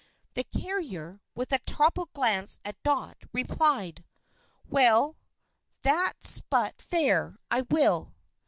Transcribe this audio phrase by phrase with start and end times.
[0.33, 4.03] The carrier, with a troubled glance at Dot, replied,
[4.67, 5.15] "Well,
[5.83, 7.37] that's but fair.
[7.51, 8.15] I will."